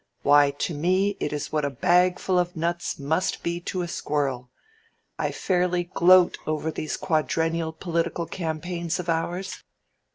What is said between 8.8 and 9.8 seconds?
of ours.